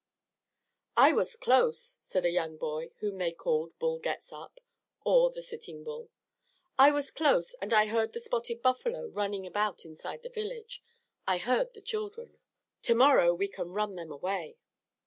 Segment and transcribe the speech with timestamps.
[0.97, 4.59] "I was close," said a young boy whom they called Bull Gets Up
[5.05, 6.09] or The Sitting Bull.
[6.75, 10.81] "I was close, and I heard the spotted buffalo running about inside the village;
[11.27, 12.39] I heard the children.
[12.81, 14.57] To morrow we can run them away."